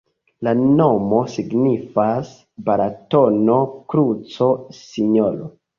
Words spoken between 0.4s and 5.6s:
La nomo signifas: Balatono-kruco-Sinjoro.